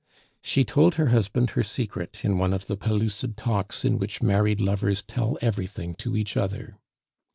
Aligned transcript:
She 0.41 0.63
told 0.63 0.95
her 0.95 1.09
husband 1.09 1.51
her 1.51 1.61
secret 1.61 2.25
in 2.25 2.39
one 2.39 2.53
of 2.53 2.65
the 2.65 2.75
pellucid 2.75 3.37
talks 3.37 3.85
in 3.85 3.99
which 3.99 4.19
married 4.19 4.59
lovers 4.59 5.03
tell 5.03 5.37
everything 5.43 5.93
to 5.97 6.17
each 6.17 6.35
other. 6.35 6.79